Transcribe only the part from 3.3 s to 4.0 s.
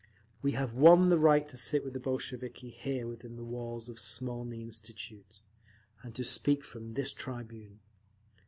the walls of